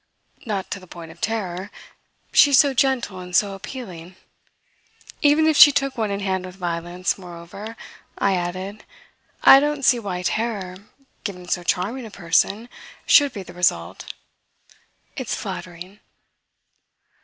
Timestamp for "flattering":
15.35-15.99